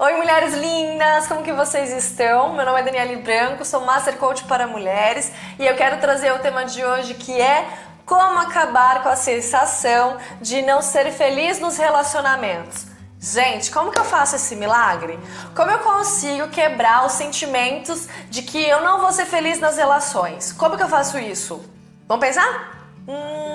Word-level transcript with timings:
Oi, 0.00 0.14
mulheres 0.14 0.54
lindas! 0.54 1.26
Como 1.26 1.42
que 1.42 1.52
vocês 1.52 1.90
estão? 1.90 2.52
Meu 2.52 2.64
nome 2.64 2.78
é 2.78 2.82
Daniele 2.84 3.16
Branco, 3.16 3.64
sou 3.64 3.80
Master 3.80 4.16
Coach 4.16 4.44
para 4.44 4.64
mulheres 4.64 5.32
e 5.58 5.66
eu 5.66 5.74
quero 5.74 5.98
trazer 5.98 6.32
o 6.32 6.38
tema 6.38 6.64
de 6.64 6.84
hoje 6.84 7.14
que 7.14 7.32
é 7.32 7.66
como 8.06 8.38
acabar 8.38 9.02
com 9.02 9.08
a 9.08 9.16
sensação 9.16 10.16
de 10.40 10.62
não 10.62 10.80
ser 10.82 11.10
feliz 11.10 11.58
nos 11.58 11.76
relacionamentos. 11.76 12.86
Gente, 13.18 13.72
como 13.72 13.90
que 13.90 13.98
eu 13.98 14.04
faço 14.04 14.36
esse 14.36 14.54
milagre? 14.54 15.18
Como 15.52 15.68
eu 15.68 15.80
consigo 15.80 16.46
quebrar 16.46 17.04
os 17.04 17.14
sentimentos 17.14 18.06
de 18.30 18.42
que 18.42 18.68
eu 18.68 18.82
não 18.82 19.00
vou 19.00 19.10
ser 19.10 19.26
feliz 19.26 19.58
nas 19.58 19.78
relações? 19.78 20.52
Como 20.52 20.76
que 20.76 20.82
eu 20.84 20.88
faço 20.88 21.18
isso? 21.18 21.68
Vamos 22.06 22.24
pensar? 22.24 22.86
Hum, 23.08 23.47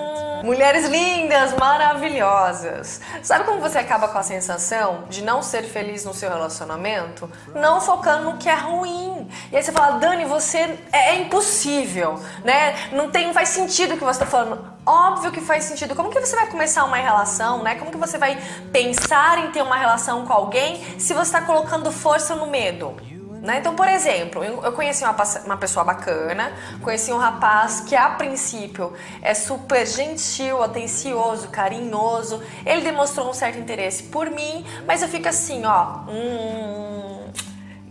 Mulheres 0.43 0.89
lindas, 0.89 1.53
maravilhosas. 1.53 2.99
Sabe 3.21 3.45
como 3.45 3.61
você 3.61 3.77
acaba 3.77 4.09
com 4.09 4.17
a 4.17 4.23
sensação 4.23 5.05
de 5.09 5.23
não 5.23 5.41
ser 5.41 5.63
feliz 5.63 6.03
no 6.03 6.13
seu 6.13 6.29
relacionamento? 6.29 7.31
Não 7.55 7.79
focando 7.79 8.25
no 8.25 8.37
que 8.37 8.49
é 8.49 8.53
ruim. 8.53 9.29
E 9.49 9.55
aí 9.55 9.63
você 9.63 9.71
fala, 9.71 9.99
Dani, 9.99 10.25
você 10.25 10.77
é, 10.91 11.11
é 11.11 11.21
impossível, 11.21 12.19
né? 12.43 12.75
Não 12.91 13.09
tem, 13.09 13.31
faz 13.31 13.49
sentido 13.49 13.93
o 13.93 13.97
que 13.97 14.03
você 14.03 14.21
está 14.21 14.25
falando. 14.25 14.65
Óbvio 14.85 15.31
que 15.31 15.39
faz 15.39 15.63
sentido. 15.63 15.95
Como 15.95 16.09
que 16.09 16.19
você 16.19 16.35
vai 16.35 16.47
começar 16.47 16.83
uma 16.83 16.97
relação, 16.97 17.63
né? 17.63 17.75
Como 17.75 17.89
que 17.89 17.97
você 17.97 18.17
vai 18.17 18.37
pensar 18.69 19.45
em 19.45 19.51
ter 19.51 19.61
uma 19.61 19.77
relação 19.77 20.25
com 20.25 20.33
alguém 20.33 20.99
se 20.99 21.13
você 21.13 21.21
está 21.21 21.41
colocando 21.41 21.89
força 21.89 22.35
no 22.35 22.47
medo? 22.47 22.97
Né? 23.43 23.59
Então, 23.59 23.75
por 23.75 23.89
exemplo, 23.89 24.41
eu 24.41 24.71
conheci 24.71 25.03
uma, 25.03 25.13
uma 25.45 25.57
pessoa 25.57 25.83
bacana, 25.83 26.53
conheci 26.81 27.11
um 27.11 27.17
rapaz 27.17 27.81
que 27.81 27.93
a 27.93 28.09
princípio 28.11 28.93
é 29.21 29.33
super 29.33 29.85
gentil, 29.85 30.63
atencioso, 30.63 31.49
carinhoso. 31.49 32.41
Ele 32.65 32.81
demonstrou 32.81 33.29
um 33.29 33.33
certo 33.33 33.59
interesse 33.59 34.03
por 34.03 34.29
mim, 34.29 34.65
mas 34.87 35.01
eu 35.01 35.09
fico 35.09 35.27
assim, 35.27 35.65
ó, 35.65 36.03
hum, 36.07 37.25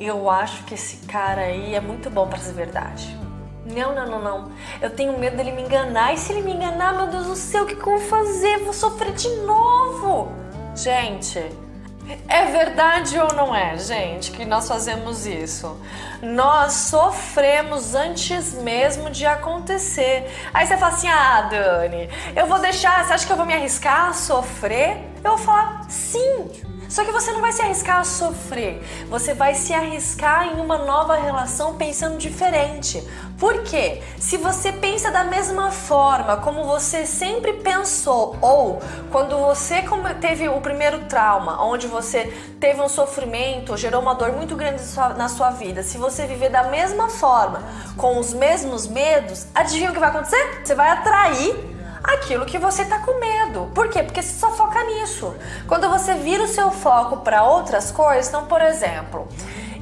eu 0.01 0.30
acho 0.30 0.65
que 0.65 0.73
esse 0.73 1.07
cara 1.07 1.43
aí 1.43 1.74
é 1.74 1.80
muito 1.82 2.09
bom 2.09 2.27
para 2.27 2.38
ser 2.38 2.54
verdade. 2.54 3.15
Não, 3.66 3.95
não, 3.95 4.07
não, 4.07 4.23
não. 4.23 4.52
Eu 4.80 4.88
tenho 4.88 5.19
medo 5.19 5.37
dele 5.37 5.52
me 5.52 5.63
enganar. 5.63 6.15
E 6.15 6.19
se 6.19 6.32
ele 6.32 6.41
me 6.41 6.54
enganar, 6.54 6.95
meu 6.95 7.09
Deus 7.09 7.26
do 7.26 7.37
céu, 7.37 7.65
o 7.65 7.66
que, 7.66 7.76
que 7.76 7.87
eu 7.87 7.98
vou 7.98 8.09
fazer? 8.09 8.57
Vou 8.60 8.73
sofrer 8.73 9.13
de 9.13 9.29
novo. 9.43 10.32
Gente, 10.74 11.38
é 12.28 12.46
verdade 12.46 13.18
ou 13.18 13.32
não 13.34 13.54
é, 13.54 13.78
gente, 13.78 14.32
que 14.32 14.45
nós 14.45 14.66
fazemos 14.66 15.26
isso? 15.26 15.80
Nós 16.20 16.72
sofremos 16.72 17.95
antes 17.95 18.54
mesmo 18.54 19.10
de 19.10 19.24
acontecer. 19.24 20.30
Aí 20.52 20.66
você 20.66 20.76
fala 20.76 20.92
assim: 20.92 21.08
ah, 21.08 21.42
Dani, 21.42 22.08
eu 22.34 22.46
vou 22.46 22.58
deixar, 22.58 23.04
você 23.04 23.12
acha 23.12 23.26
que 23.26 23.32
eu 23.32 23.36
vou 23.36 23.46
me 23.46 23.54
arriscar 23.54 24.08
a 24.08 24.12
sofrer? 24.12 24.98
Eu 25.23 25.36
vou 25.36 25.38
falar: 25.38 25.84
sim, 25.88 26.50
só 26.93 27.07
que 27.07 27.10
você 27.10 27.32
não 27.32 27.40
vai 27.40 27.52
se 27.52 27.62
arriscar 27.62 28.01
a 28.01 28.04
sofrer, 28.04 28.82
você 29.09 29.32
vai 29.32 29.54
se 29.54 29.73
arriscar 29.73 30.48
em 30.48 30.60
uma 30.60 30.76
nova 30.76 31.16
relação 31.16 31.74
pensando 31.76 32.18
diferente. 32.18 33.02
Por 33.38 33.62
quê? 33.62 34.02
Se 34.18 34.37
você 34.37 34.71
pensa 34.71 35.10
da 35.10 35.24
mesma 35.24 35.70
forma 35.70 36.37
como 36.37 36.65
você 36.65 37.07
sempre 37.07 37.54
pensou, 37.54 38.37
ou 38.43 38.82
quando 39.10 39.38
você 39.38 39.82
teve 40.20 40.51
o 40.51 40.60
primeiro 40.60 41.07
trauma, 41.07 41.65
onde 41.65 41.87
você 41.87 42.26
teve 42.60 42.82
um 42.82 42.90
sofrimento, 42.90 43.74
gerou 43.74 44.02
uma 44.02 44.15
dor 44.15 44.32
muito 44.32 44.54
grande 44.54 44.82
na 45.16 45.30
sua 45.30 45.48
vida, 45.48 45.82
se 45.82 45.96
você 45.96 46.26
viver 46.26 46.51
da 46.51 46.65
mesma 46.65 47.09
forma, 47.09 47.63
com 47.96 48.18
os 48.18 48.35
mesmos 48.35 48.87
medos, 48.87 49.46
adivinha 49.54 49.88
o 49.88 49.95
que 49.95 49.98
vai 49.98 50.10
acontecer? 50.10 50.60
Você 50.63 50.74
vai 50.74 50.90
atrair 50.90 51.71
aquilo 52.02 52.46
que 52.46 52.58
você 52.58 52.84
tá 52.84 52.98
com 53.00 53.20
medo. 53.20 53.70
Por 53.74 53.88
quê? 53.88 54.02
Porque 54.02 54.22
você 54.22 54.38
só 54.38 54.50
foca 54.52 54.82
nisso. 54.84 55.34
Quando 55.66 55.88
você 55.88 56.14
vira 56.14 56.42
o 56.42 56.48
seu 56.48 56.70
foco 56.70 57.18
para 57.18 57.45
outras 57.45 57.90
coisas, 57.90 58.28
então, 58.28 58.46
por 58.46 58.60
exemplo, 58.60 59.28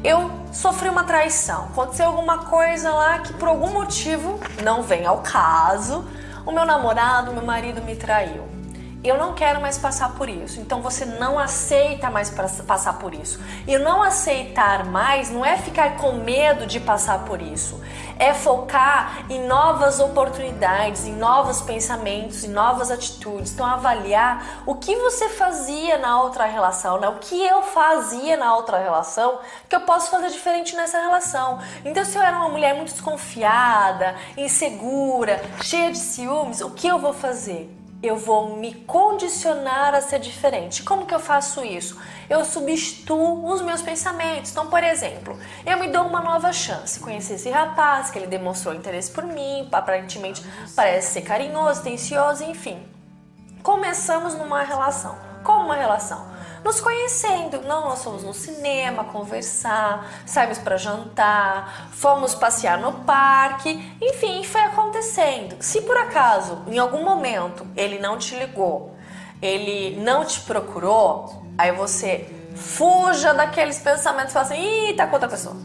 eu 0.05 0.31
sofri 0.53 0.89
uma 0.89 1.05
traição, 1.05 1.65
aconteceu 1.67 2.07
alguma 2.07 2.47
coisa 2.47 2.91
lá 2.91 3.19
que 3.19 3.33
por 3.35 3.49
algum 3.49 3.71
motivo 3.71 4.41
não 4.63 4.83
vem 4.83 5.07
ao 5.07 5.19
caso, 5.19 6.05
o 6.47 6.53
meu 6.53 6.65
namorado, 6.65 7.33
meu 7.33 7.45
marido 7.45 7.83
me 7.83 7.95
traiu 7.95 8.60
eu 9.03 9.17
não 9.17 9.33
quero 9.33 9.61
mais 9.61 9.79
passar 9.79 10.15
por 10.15 10.29
isso. 10.29 10.61
Então 10.61 10.83
você 10.83 11.07
não 11.07 11.39
aceita 11.39 12.11
mais 12.11 12.31
passar 12.31 12.99
por 12.99 13.15
isso. 13.15 13.41
E 13.67 13.79
não 13.79 14.03
aceitar 14.03 14.85
mais 14.85 15.31
não 15.31 15.45
é 15.45 15.57
ficar 15.57 15.97
com 15.97 16.13
medo 16.13 16.67
de 16.67 16.79
passar 16.79 17.25
por 17.25 17.41
isso. 17.41 17.81
É 18.19 18.35
focar 18.35 19.25
em 19.31 19.47
novas 19.47 20.01
oportunidades, 20.01 21.07
em 21.07 21.15
novos 21.15 21.63
pensamentos, 21.63 22.45
em 22.45 22.49
novas 22.49 22.91
atitudes. 22.91 23.53
Então 23.53 23.65
avaliar 23.65 24.63
o 24.67 24.75
que 24.75 24.95
você 24.97 25.31
fazia 25.31 25.97
na 25.97 26.21
outra 26.21 26.45
relação, 26.45 27.01
né? 27.01 27.09
o 27.09 27.15
que 27.15 27.43
eu 27.43 27.63
fazia 27.63 28.37
na 28.37 28.55
outra 28.55 28.79
relação, 28.79 29.39
que 29.67 29.75
eu 29.75 29.81
posso 29.81 30.11
fazer 30.11 30.29
diferente 30.29 30.77
nessa 30.77 31.01
relação. 31.01 31.59
Então 31.87 32.05
se 32.05 32.19
eu 32.19 32.23
era 32.23 32.37
uma 32.37 32.51
mulher 32.51 32.75
muito 32.75 32.93
desconfiada, 32.93 34.15
insegura, 34.37 35.41
cheia 35.63 35.91
de 35.91 35.99
ciúmes, 35.99 36.61
o 36.61 36.71
que 36.71 36.87
eu 36.87 36.99
vou 36.99 37.15
fazer? 37.15 37.80
Eu 38.03 38.17
vou 38.17 38.57
me 38.57 38.75
condicionar 38.75 39.95
a 39.95 40.01
ser 40.01 40.21
diferente. 40.21 40.83
Como 40.83 41.05
que 41.05 41.15
eu 41.15 41.21
faço 41.21 41.65
isso? 41.65 41.99
Eu 42.29 42.45
substituo 42.45 43.53
os 43.53 43.61
meus 43.61 43.83
pensamentos. 43.83 44.51
Então, 44.51 44.69
por 44.69 44.83
exemplo, 44.83 45.39
eu 45.67 45.79
me 45.79 45.89
dou 45.89 46.07
uma 46.07 46.21
nova 46.21 46.53
chance. 46.53 46.99
Conheci 46.99 47.35
esse 47.35 47.51
rapaz 47.51 48.11
que 48.11 48.19
ele 48.19 48.27
demonstrou 48.27 48.75
interesse 48.75 49.11
por 49.11 49.25
mim, 49.25 49.69
aparentemente 49.71 50.43
parece 50.75 51.13
ser 51.13 51.23
carinhoso, 51.23 51.81
atencioso, 51.81 52.45
enfim. 52.45 52.83
Começamos 53.63 54.35
numa 54.35 54.63
relação. 54.63 55.30
Como 55.43 55.67
uma 55.67 55.77
relação? 55.77 56.31
nos 56.65 56.81
conhecendo. 56.81 57.63
Não, 57.63 57.89
nós 57.89 58.03
fomos 58.03 58.23
no 58.23 58.35
cinema 58.35 59.05
conversar, 59.05 60.07
saímos 60.27 60.59
para 60.59 60.77
jantar, 60.77 61.89
fomos 61.93 62.35
passear 62.35 62.79
no 62.79 62.93
parque, 63.05 63.71
enfim, 64.01 64.45
foi 64.45 64.61
acontecendo. 64.63 65.57
Se 65.61 65.83
por 65.83 65.97
acaso, 65.97 66.63
em 66.67 66.79
algum 66.79 67.03
momento, 67.03 67.67
ele 67.77 67.99
não 67.99 68.19
te 68.19 68.37
ligou, 68.37 68.95
ele 69.41 69.97
não 70.01 70.25
te 70.25 70.41
procurou, 70.41 71.43
aí 71.57 71.73
você 71.73 72.29
fuja 72.55 73.33
daqueles 73.33 73.79
pensamentos 73.79 74.31
e 74.31 74.35
fala 74.35 74.47
assim: 74.47 74.89
ih, 74.91 74.95
tá 74.95 75.07
com 75.07 75.15
outra 75.15 75.29
pessoa. 75.29 75.57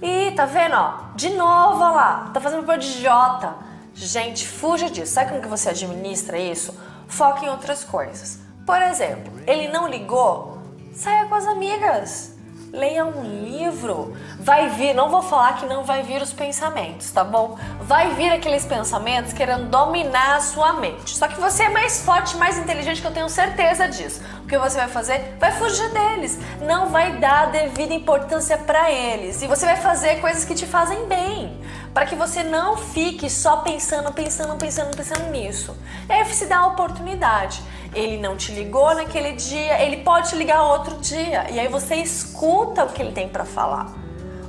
Ih, 0.00 0.32
tá 0.32 0.46
vendo, 0.46 0.76
ó? 0.76 1.08
De 1.14 1.30
novo, 1.30 1.82
ó 1.82 1.90
lá, 1.90 2.30
tá 2.32 2.40
fazendo 2.40 2.64
por 2.64 2.78
de 2.78 3.02
Jota. 3.02 3.54
Gente, 3.94 4.46
fuja 4.46 4.88
disso. 4.88 5.12
Sabe 5.12 5.30
como 5.30 5.42
que 5.42 5.48
você 5.48 5.70
administra 5.70 6.38
isso? 6.38 6.72
Foca 7.08 7.44
em 7.44 7.48
outras 7.48 7.82
coisas. 7.82 8.47
Por 8.68 8.82
exemplo, 8.82 9.32
ele 9.46 9.68
não 9.68 9.88
ligou? 9.88 10.58
Saia 10.92 11.24
com 11.24 11.34
as 11.34 11.46
amigas. 11.46 12.34
Leia 12.70 13.02
um 13.02 13.22
livro. 13.22 14.14
Vai 14.38 14.68
vir, 14.68 14.92
não 14.92 15.08
vou 15.08 15.22
falar 15.22 15.56
que 15.56 15.64
não 15.64 15.84
vai 15.84 16.02
vir 16.02 16.20
os 16.20 16.34
pensamentos, 16.34 17.10
tá 17.10 17.24
bom? 17.24 17.58
Vai 17.80 18.12
vir 18.12 18.30
aqueles 18.30 18.66
pensamentos 18.66 19.32
querendo 19.32 19.70
dominar 19.70 20.36
a 20.36 20.40
sua 20.40 20.74
mente. 20.74 21.16
Só 21.16 21.28
que 21.28 21.40
você 21.40 21.62
é 21.62 21.70
mais 21.70 22.02
forte, 22.02 22.36
mais 22.36 22.58
inteligente, 22.58 23.00
que 23.00 23.06
eu 23.06 23.14
tenho 23.14 23.30
certeza 23.30 23.88
disso. 23.88 24.20
O 24.44 24.46
que 24.46 24.58
você 24.58 24.76
vai 24.76 24.88
fazer? 24.88 25.34
Vai 25.40 25.52
fugir 25.52 25.90
deles. 25.90 26.38
Não 26.60 26.90
vai 26.90 27.12
dar 27.12 27.50
devida 27.50 27.94
importância 27.94 28.58
para 28.58 28.92
eles. 28.92 29.40
E 29.40 29.46
você 29.46 29.64
vai 29.64 29.78
fazer 29.78 30.20
coisas 30.20 30.44
que 30.44 30.54
te 30.54 30.66
fazem 30.66 31.06
bem 31.06 31.58
para 31.92 32.06
que 32.06 32.14
você 32.14 32.42
não 32.42 32.76
fique 32.76 33.28
só 33.28 33.58
pensando, 33.58 34.12
pensando, 34.12 34.56
pensando, 34.56 34.96
pensando 34.96 35.30
nisso. 35.30 35.76
E 36.08 36.12
aí 36.12 36.24
você 36.24 36.46
dá 36.46 36.58
a 36.58 36.66
oportunidade. 36.66 37.62
Ele 37.94 38.18
não 38.18 38.36
te 38.36 38.52
ligou 38.52 38.94
naquele 38.94 39.32
dia, 39.32 39.82
ele 39.82 39.98
pode 39.98 40.30
te 40.30 40.36
ligar 40.36 40.62
outro 40.62 40.96
dia. 40.98 41.50
E 41.50 41.58
aí 41.58 41.68
você 41.68 41.96
escuta 41.96 42.84
o 42.84 42.88
que 42.88 43.02
ele 43.02 43.12
tem 43.12 43.28
para 43.28 43.44
falar. 43.44 43.92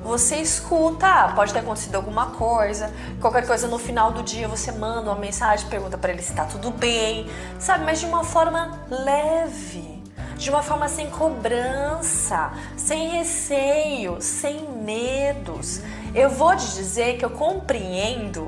Você 0.03 0.37
escuta, 0.37 1.05
ah, 1.05 1.33
pode 1.35 1.53
ter 1.53 1.59
acontecido 1.59 1.95
alguma 1.95 2.27
coisa, 2.31 2.91
qualquer 3.19 3.45
coisa 3.45 3.67
no 3.67 3.77
final 3.77 4.11
do 4.11 4.23
dia 4.23 4.47
você 4.47 4.71
manda 4.71 5.11
uma 5.11 5.19
mensagem, 5.19 5.67
pergunta 5.69 5.97
para 5.97 6.11
ele 6.11 6.21
se 6.21 6.33
tá 6.33 6.45
tudo 6.45 6.71
bem, 6.71 7.29
sabe? 7.59 7.83
Mas 7.85 7.99
de 7.99 8.05
uma 8.05 8.23
forma 8.23 8.79
leve, 8.89 10.01
de 10.35 10.49
uma 10.49 10.63
forma 10.63 10.87
sem 10.87 11.09
cobrança, 11.11 12.51
sem 12.77 13.09
receio, 13.09 14.17
sem 14.21 14.67
medos. 14.69 15.81
Eu 16.13 16.29
vou 16.29 16.55
te 16.55 16.65
dizer 16.65 17.17
que 17.17 17.25
eu 17.25 17.29
compreendo 17.29 18.47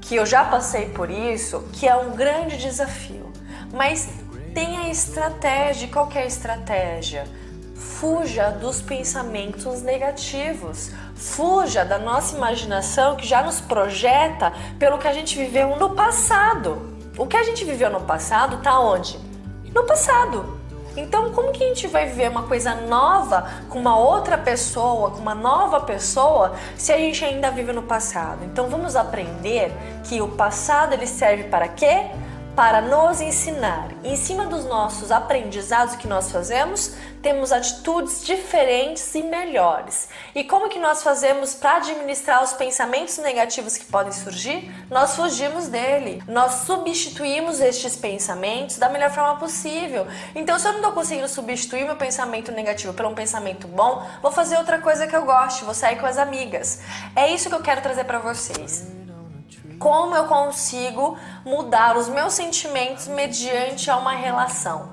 que 0.00 0.16
eu 0.16 0.26
já 0.26 0.44
passei 0.44 0.88
por 0.90 1.10
isso, 1.10 1.68
que 1.72 1.86
é 1.86 1.96
um 1.96 2.10
grande 2.10 2.56
desafio. 2.56 3.32
Mas 3.72 4.08
tenha 4.54 4.88
estratégia, 4.88 5.88
qualquer 5.88 6.24
é 6.24 6.26
estratégia. 6.26 7.24
Fuja 7.74 8.50
dos 8.50 8.80
pensamentos 8.80 9.82
negativos. 9.82 10.90
Fuja 11.14 11.84
da 11.84 11.98
nossa 11.98 12.36
imaginação 12.36 13.16
que 13.16 13.26
já 13.26 13.42
nos 13.42 13.60
projeta 13.60 14.52
pelo 14.78 14.98
que 14.98 15.08
a 15.08 15.12
gente 15.12 15.36
viveu 15.36 15.76
no 15.76 15.94
passado. 15.94 16.96
O 17.18 17.26
que 17.26 17.36
a 17.36 17.42
gente 17.42 17.64
viveu 17.64 17.90
no 17.90 18.00
passado 18.00 18.56
está 18.56 18.78
onde? 18.78 19.18
No 19.74 19.84
passado. 19.84 20.55
Então, 20.96 21.32
como 21.32 21.52
que 21.52 21.62
a 21.62 21.68
gente 21.68 21.86
vai 21.86 22.06
viver 22.06 22.30
uma 22.30 22.44
coisa 22.44 22.74
nova 22.74 23.50
com 23.68 23.78
uma 23.78 23.98
outra 23.98 24.38
pessoa, 24.38 25.10
com 25.10 25.18
uma 25.18 25.34
nova 25.34 25.80
pessoa, 25.80 26.54
se 26.76 26.92
a 26.92 26.96
gente 26.96 27.24
ainda 27.24 27.50
vive 27.50 27.72
no 27.72 27.82
passado? 27.82 28.44
Então, 28.44 28.68
vamos 28.68 28.96
aprender 28.96 29.72
que 30.04 30.20
o 30.22 30.28
passado 30.28 30.94
ele 30.94 31.06
serve 31.06 31.44
para 31.44 31.68
quê? 31.68 32.06
Para 32.56 32.80
nos 32.80 33.20
ensinar. 33.20 33.90
Em 34.02 34.16
cima 34.16 34.46
dos 34.46 34.64
nossos 34.64 35.12
aprendizados 35.12 35.94
que 35.96 36.08
nós 36.08 36.32
fazemos, 36.32 36.96
temos 37.20 37.52
atitudes 37.52 38.24
diferentes 38.24 39.14
e 39.14 39.22
melhores. 39.22 40.08
E 40.34 40.42
como 40.42 40.70
que 40.70 40.78
nós 40.78 41.02
fazemos 41.02 41.52
para 41.52 41.76
administrar 41.76 42.42
os 42.42 42.54
pensamentos 42.54 43.18
negativos 43.18 43.76
que 43.76 43.84
podem 43.84 44.10
surgir? 44.10 44.74
Nós 44.90 45.14
fugimos 45.14 45.68
dele. 45.68 46.22
Nós 46.26 46.64
substituímos 46.66 47.60
estes 47.60 47.94
pensamentos 47.94 48.78
da 48.78 48.88
melhor 48.88 49.10
forma 49.10 49.38
possível. 49.38 50.06
Então, 50.34 50.58
se 50.58 50.66
eu 50.66 50.72
não 50.72 50.78
estou 50.78 50.92
conseguindo 50.92 51.28
substituir 51.28 51.84
meu 51.84 51.96
pensamento 51.96 52.50
negativo 52.52 52.94
por 52.94 53.04
um 53.04 53.14
pensamento 53.14 53.68
bom, 53.68 54.02
vou 54.22 54.32
fazer 54.32 54.56
outra 54.56 54.80
coisa 54.80 55.06
que 55.06 55.14
eu 55.14 55.26
gosto, 55.26 55.66
vou 55.66 55.74
sair 55.74 55.96
com 55.96 56.06
as 56.06 56.16
amigas. 56.16 56.80
É 57.14 57.30
isso 57.30 57.50
que 57.50 57.54
eu 57.54 57.62
quero 57.62 57.82
trazer 57.82 58.04
para 58.04 58.18
vocês 58.18 58.95
como 59.86 60.16
eu 60.16 60.24
consigo 60.24 61.16
mudar 61.44 61.96
os 61.96 62.08
meus 62.08 62.34
sentimentos 62.34 63.06
mediante 63.06 63.88
a 63.88 63.96
uma 63.96 64.16
relação. 64.16 64.88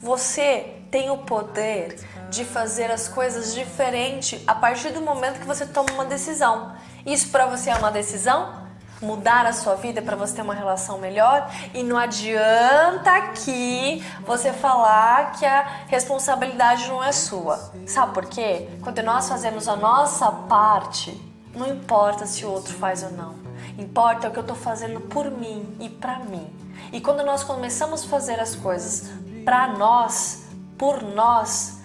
Você 0.00 0.74
tem 0.90 1.10
o 1.10 1.18
poder 1.18 2.00
de 2.30 2.46
fazer 2.46 2.90
as 2.90 3.08
coisas 3.08 3.54
diferente 3.54 4.42
a 4.46 4.54
partir 4.54 4.88
do 4.88 5.02
momento 5.02 5.38
que 5.38 5.46
você 5.46 5.66
toma 5.66 5.92
uma 5.92 6.06
decisão. 6.06 6.72
Isso 7.04 7.28
para 7.28 7.44
você 7.44 7.68
é 7.68 7.74
uma 7.74 7.90
decisão? 7.90 8.66
Mudar 9.02 9.44
a 9.44 9.52
sua 9.52 9.74
vida 9.74 10.00
para 10.00 10.16
você 10.16 10.36
ter 10.36 10.40
uma 10.40 10.54
relação 10.54 10.96
melhor 10.96 11.50
e 11.74 11.82
não 11.82 11.98
adianta 11.98 13.18
aqui 13.18 14.02
você 14.24 14.50
falar 14.50 15.32
que 15.32 15.44
a 15.44 15.82
responsabilidade 15.88 16.88
não 16.88 17.04
é 17.04 17.12
sua. 17.12 17.70
Sabe 17.86 18.14
por 18.14 18.24
quê? 18.24 18.66
Quando 18.82 19.02
nós 19.02 19.28
fazemos 19.28 19.68
a 19.68 19.76
nossa 19.76 20.32
parte, 20.32 21.22
não 21.54 21.66
importa 21.66 22.24
se 22.24 22.46
o 22.46 22.50
outro 22.50 22.72
faz 22.72 23.02
ou 23.02 23.10
não. 23.10 23.47
Importa 23.78 24.28
o 24.28 24.30
que 24.32 24.38
eu 24.38 24.42
estou 24.42 24.56
fazendo 24.56 25.00
por 25.00 25.30
mim 25.30 25.76
e 25.78 25.88
para 25.88 26.18
mim. 26.18 26.52
E 26.92 27.00
quando 27.00 27.22
nós 27.24 27.44
começamos 27.44 28.04
a 28.04 28.08
fazer 28.08 28.40
as 28.40 28.56
coisas 28.56 29.10
para 29.44 29.68
nós, 29.68 30.48
por 30.76 31.02
nós, 31.02 31.78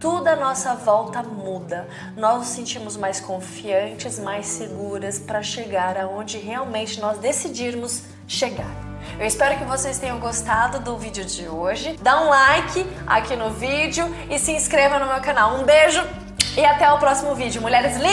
tudo 0.00 0.28
à 0.28 0.36
nossa 0.36 0.74
volta 0.74 1.22
muda. 1.22 1.86
Nós 2.16 2.38
nos 2.38 2.48
sentimos 2.48 2.96
mais 2.96 3.20
confiantes, 3.20 4.18
mais 4.18 4.46
seguras 4.46 5.18
para 5.18 5.42
chegar 5.42 5.98
aonde 5.98 6.38
realmente 6.38 7.00
nós 7.00 7.18
decidirmos 7.18 8.02
chegar. 8.26 8.70
Eu 9.18 9.26
espero 9.26 9.58
que 9.58 9.64
vocês 9.64 9.98
tenham 9.98 10.18
gostado 10.18 10.80
do 10.80 10.96
vídeo 10.96 11.24
de 11.24 11.48
hoje. 11.48 11.98
Dá 12.02 12.20
um 12.22 12.28
like 12.28 12.86
aqui 13.06 13.36
no 13.36 13.50
vídeo 13.50 14.04
e 14.30 14.38
se 14.38 14.52
inscreva 14.52 14.98
no 14.98 15.06
meu 15.06 15.20
canal. 15.20 15.56
Um 15.56 15.64
beijo 15.64 16.02
e 16.56 16.64
até 16.64 16.90
o 16.90 16.98
próximo 16.98 17.34
vídeo. 17.34 17.60
Mulheres 17.60 17.96
lindas! 17.96 18.04